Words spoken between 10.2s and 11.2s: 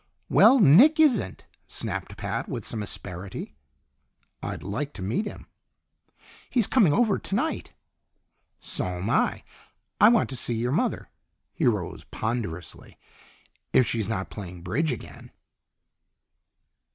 to see your mother."